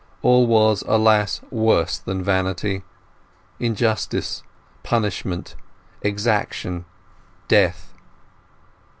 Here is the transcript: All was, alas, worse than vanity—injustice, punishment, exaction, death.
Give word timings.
All 0.23 0.47
was, 0.47 0.83
alas, 0.87 1.41
worse 1.51 1.99
than 1.99 2.23
vanity—injustice, 2.23 4.41
punishment, 4.81 5.55
exaction, 6.01 6.85
death. 7.47 7.93